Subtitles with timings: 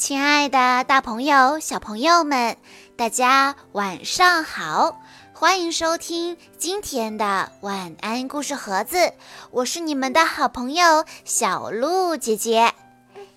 [0.00, 2.56] 亲爱的，大朋友、小朋友们，
[2.96, 4.98] 大家晚上好！
[5.34, 9.12] 欢迎收听今天的晚安故事盒子，
[9.50, 12.72] 我是你们的好朋友小鹿姐姐。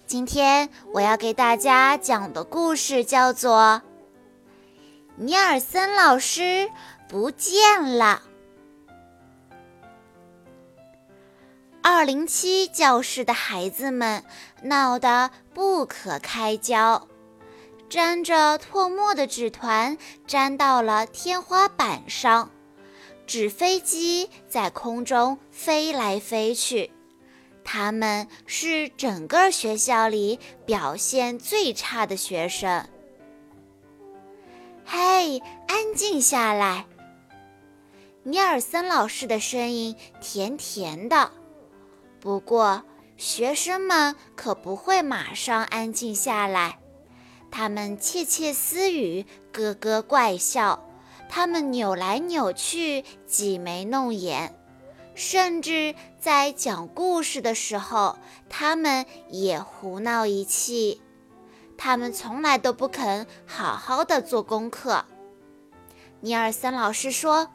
[0.07, 3.81] 今天我要给大家讲的故事叫做
[5.21, 6.71] 《尼尔森老师
[7.09, 8.21] 不见了》。
[11.81, 14.23] 二零七教室的孩子们
[14.63, 17.07] 闹得不可开交，
[17.89, 22.49] 沾着唾沫的纸团粘到了天花板上，
[23.27, 26.91] 纸飞机在空中飞来飞去。
[27.65, 32.87] 他们是整个学校里表现最差的学生。
[34.85, 36.85] 嘿，安静下来！
[38.23, 41.31] 尼尔森老师的声音甜甜的。
[42.19, 42.83] 不过，
[43.23, 46.79] 学生们可不会马上安静下来，
[47.49, 50.85] 他们窃窃私语，咯咯怪笑，
[51.29, 54.53] 他们扭来扭去，挤眉弄眼，
[55.15, 58.17] 甚至在讲故事的时候，
[58.49, 61.01] 他们也胡闹一气。
[61.77, 65.05] 他们从来都不肯好好的做功课。
[66.19, 67.47] 尼尔森老师说：“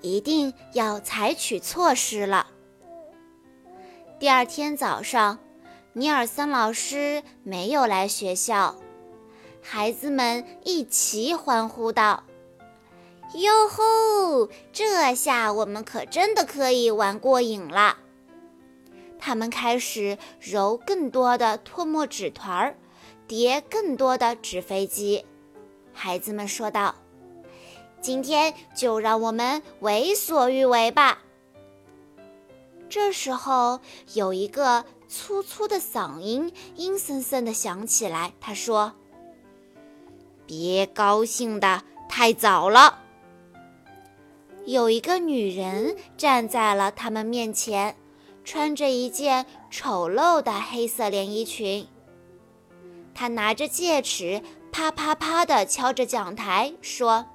[0.00, 2.46] 一定要采取措施了。”
[4.20, 5.38] 第二天早上，
[5.94, 8.76] 尼尔森老师没有来学校，
[9.62, 12.24] 孩子们一齐欢呼道
[13.32, 14.50] ：“哟吼！
[14.74, 17.96] 这下我们可真的可以玩过瘾了！”
[19.18, 22.76] 他们开始揉更多的唾沫纸团儿，
[23.26, 25.24] 叠更多的纸飞机。
[25.94, 26.94] 孩子们说道
[28.02, 31.22] ：“今天就让我们为所欲为吧！”
[32.90, 33.78] 这时候，
[34.14, 38.32] 有一个粗粗的嗓音阴森森地响起来。
[38.40, 38.94] 他说
[40.44, 42.98] ：“别高兴的太早了。”
[44.66, 47.96] 有一个女人站在了他们面前，
[48.44, 51.86] 穿着一件丑陋的黑色连衣裙。
[53.14, 54.42] 她拿着戒尺，
[54.72, 57.26] 啪啪啪地敲着讲台，说：“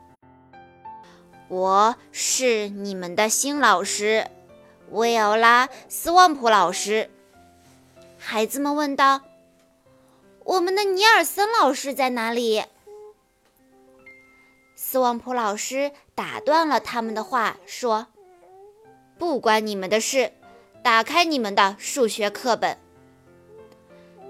[1.47, 4.27] 我是你们的新老师。”
[4.91, 7.09] 维奥拉·斯旺普老师，
[8.17, 9.21] 孩子们问道
[10.45, 12.63] ：“我们的尼尔森老师在哪里？”
[14.75, 18.07] 斯旺普老师打断了他们的话，说
[19.17, 20.31] ：“不关你们的事，
[20.83, 22.77] 打开你们的数学课本。”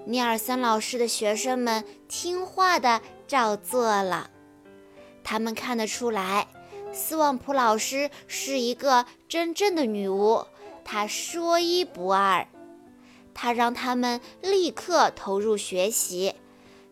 [0.06, 4.30] 尼尔森老师的学生们听话的照做了，
[5.24, 6.48] 他们看得出来。
[6.96, 10.46] 斯旺普老师是一个真正的女巫，
[10.86, 12.48] 她说一不二。
[13.34, 16.34] 她让他们立刻投入学习，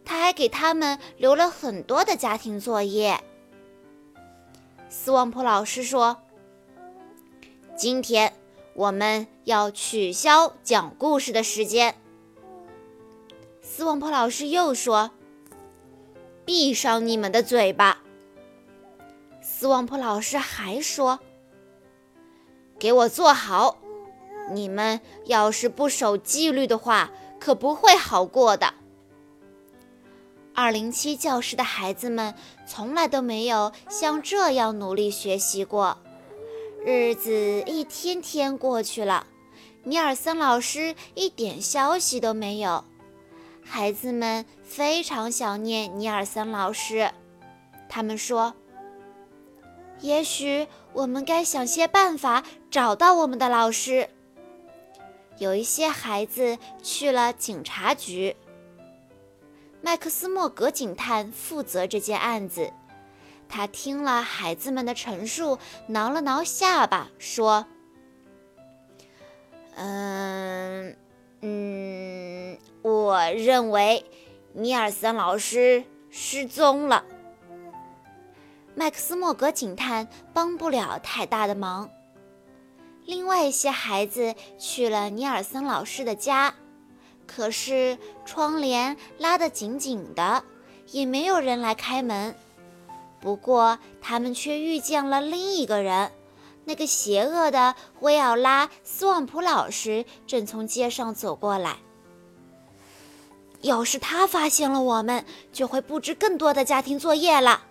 [0.03, 3.23] 她还给他们留了很多的家庭作业。
[4.89, 6.21] 斯旺普老师说
[7.77, 8.33] ：“今天
[8.73, 11.95] 我们要取消讲故事的时间。”
[13.63, 15.11] 斯旺普老师又说
[16.43, 18.01] ：“闭上你们的嘴巴。”
[19.63, 21.21] 斯旺普老师还说
[22.77, 23.77] ：“给我坐好！
[24.51, 27.09] 你们要是不守纪律的话，
[27.39, 28.73] 可不会好过的。”
[30.53, 32.35] 二零七教室的孩子们
[32.67, 35.97] 从来都没有像这样努力学习过。
[36.85, 39.27] 日子一天天过去了，
[39.85, 42.83] 尼尔森老师一点消息都没有。
[43.63, 47.09] 孩子们非常想念尼尔森老师，
[47.87, 48.53] 他们说。
[50.01, 54.09] 也许我们该想些办法找到我们的老师。
[55.37, 58.35] 有一些孩子去了警察局。
[59.81, 62.71] 麦克斯莫格警探负责这件案子。
[63.49, 67.65] 他听了孩子们的陈述，挠了挠下巴，说
[69.75, 70.95] ：“嗯
[71.41, 74.05] 嗯，我认为
[74.53, 77.05] 尼尔森老师失踪了。”
[78.75, 81.89] 麦克斯莫格警探帮不了太大的忙。
[83.05, 86.55] 另外一些孩子去了尼尔森老师的家，
[87.27, 90.43] 可是窗帘拉得紧紧的，
[90.91, 92.33] 也没有人来开门。
[93.19, 96.11] 不过他们却遇见了另一个人，
[96.65, 101.77] 那个邪恶的威奥拉·斯旺普老师正从街上走过来。
[103.61, 107.63] 要是他发现了我们，就会布置更多的家庭作业了。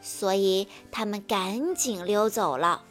[0.00, 2.84] 所以他们赶紧溜走了。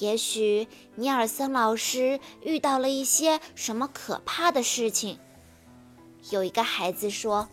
[0.00, 0.66] 也许
[0.96, 5.18] 尼尔森老师遇到了一些什么可怕的事情。
[6.30, 7.48] 有一个孩子说：“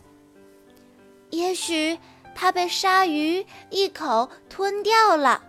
[1.30, 1.98] 也许
[2.34, 5.44] 它被鲨鱼一口吞掉了。”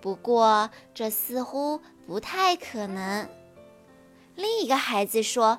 [0.00, 3.28] 不过这似乎不太可能。
[4.36, 5.58] 另一个孩子说：“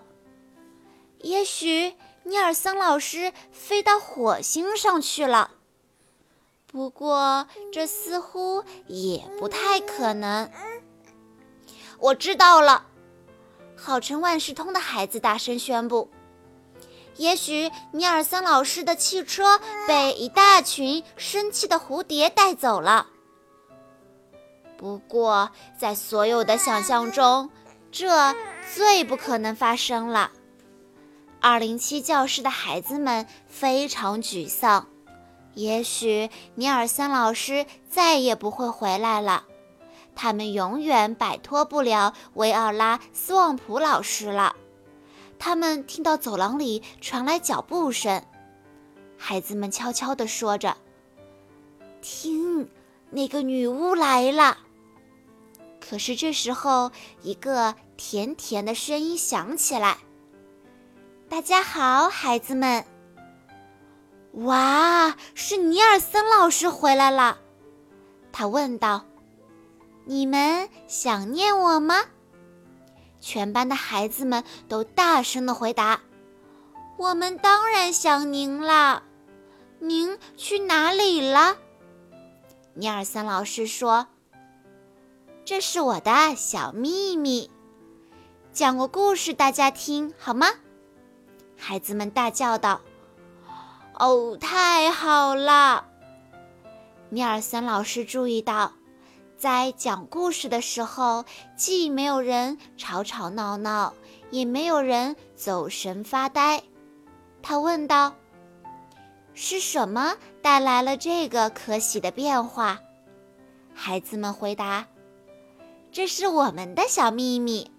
[1.22, 5.52] 也许尼尔森老师飞到火星上去了。”
[6.68, 10.50] 不过这似乎也不太可能。
[12.00, 12.86] 我知道了，
[13.78, 16.10] 号称万事通的孩子大声宣布
[17.16, 23.08] ：“也许尼尔森老师的汽车被一大群生气的蝴蝶带走了。”
[24.78, 27.50] 不过，在所有的想象中，
[27.90, 28.36] 这
[28.74, 30.32] 最不可能发生了。
[31.40, 34.90] 二零七教室的孩子们非常沮丧，
[35.56, 39.46] 也许尼尔森老师再也不会回来了。
[40.16, 44.56] 他们永远摆脱不了维奥拉·斯旺普老师了。
[45.38, 48.24] 他们听到走廊里传来脚步声，
[49.18, 50.78] 孩子们悄悄地说着
[52.02, 52.70] ：“听，
[53.10, 54.60] 那个女巫来了。”
[55.86, 56.92] 可是这时候，
[57.22, 59.98] 一个甜甜的声音响起来
[61.30, 62.86] ：“大家好，孩子们！”
[64.36, 67.40] 哇，是尼尔森老师回来了。
[68.32, 69.06] 他问道。
[70.08, 71.96] 你们想念我吗？
[73.20, 76.02] 全班的孩子们都大声的回答
[76.96, 79.02] ：“我们当然想您啦！
[79.80, 81.58] 您去哪里了？”
[82.76, 84.06] 尼尔森老师说
[85.44, 87.50] ：“这是我的小秘密，
[88.54, 90.46] 讲个故事大家听好吗？”
[91.58, 92.80] 孩子们大叫道
[94.00, 95.86] ：“哦，太好了！”
[97.10, 98.74] 尼尔森老师注意到。
[99.38, 101.26] 在讲故事的时候，
[101.58, 103.94] 既没有人吵吵闹闹，
[104.32, 106.64] 也没有人走神发呆。
[107.44, 108.16] 他问道
[109.36, 112.80] ：“是什么带来了这个可喜的变化？”
[113.76, 114.88] 孩子们回答
[115.92, 117.70] ：“这是我们的小秘密。”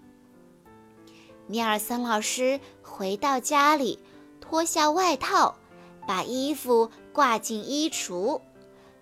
[1.47, 3.99] 尼尔森老师回到家里，
[4.39, 5.55] 脱下外套，
[6.07, 8.41] 把衣服挂进衣橱。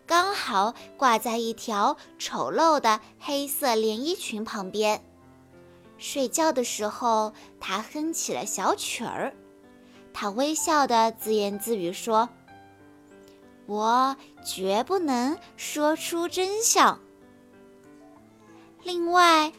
[0.06, 5.02] 刚好挂在一条丑陋的黑色连衣裙旁边。
[5.98, 9.34] 睡觉的时候，他哼起了小曲儿。
[10.14, 12.30] 他微笑的自言自语说
[13.66, 17.00] ：“我绝不能说出真相。”
[18.84, 19.52] 另外，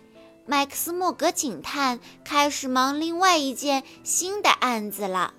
[0.46, 5.34] 麦克斯莫格警探开始忙另外一件新的案子了。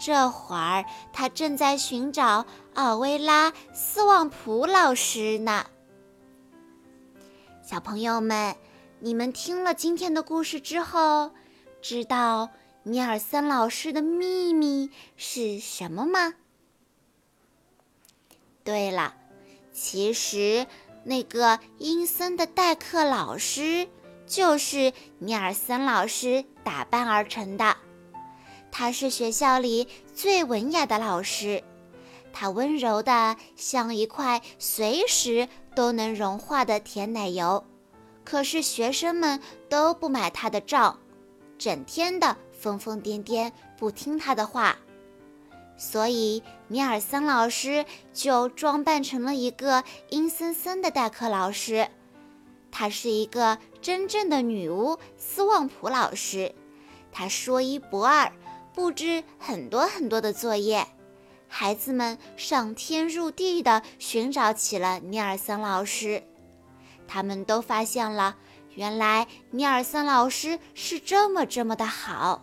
[0.00, 5.66] 这会儿，他正在寻找奥维拉·斯旺普老师呢。
[7.62, 8.56] 小朋友们，
[9.00, 11.32] 你们听了今天的故事之后，
[11.82, 12.48] 知道
[12.82, 16.32] 尼尔森老师的秘密是什么吗？
[18.64, 19.14] 对了，
[19.70, 20.66] 其实
[21.04, 23.86] 那个阴森的代课老师
[24.26, 27.76] 就是尼尔森老师打扮而成的。
[28.70, 31.62] 他是学校里最文雅的老师，
[32.32, 37.64] 他温柔的像一块随时都能融化的甜奶油。
[38.24, 40.98] 可是学生们都不买他的账，
[41.58, 44.76] 整天的疯疯癫癫，不听他的话。
[45.76, 51.88] 所以尼尔森老师就装扮成了一个阴森森的代课老师。
[52.70, 56.54] 他是一个真正的女巫斯旺普老师，
[57.10, 58.30] 他说一不二。
[58.80, 60.86] 布置很多很多的作业，
[61.48, 66.22] 孩子们上天入地的寻找起了尼尔森老师。
[67.06, 68.38] 他们都发现了，
[68.74, 72.40] 原来尼尔森老师是这么这么的好。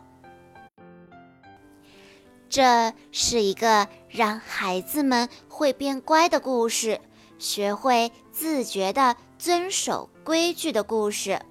[2.48, 7.01] 这是一个让孩子们会变乖的故事，
[7.39, 11.41] 学会自觉的遵守规矩的故事。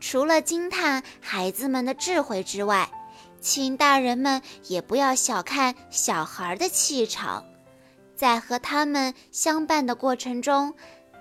[0.00, 2.90] 除了惊叹孩子们的智慧之外，
[3.40, 7.44] 请大人们也不要小看小孩的气场，
[8.16, 10.74] 在和他们相伴的过程中，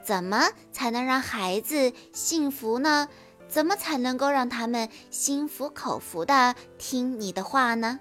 [0.03, 3.07] 怎么才能让孩子幸福呢？
[3.47, 7.99] 怎么才能够让他们心服口服的听你的话呢？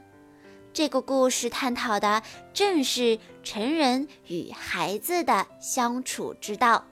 [0.73, 6.85] 这个故事探讨的正是成人与孩子的相处之道。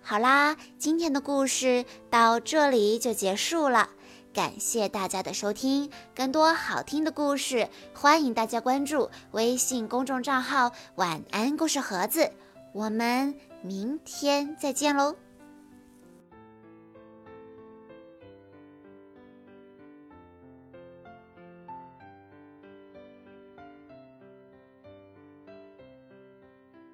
[0.00, 3.90] 好啦，今天的故事到这里就结束了。
[4.36, 12.30] 感谢大家的收听，更多好听的故事，欢迎大家关注微信公众账号“晚安故事盒子”。
[12.74, 15.25] 我们明天再见喽！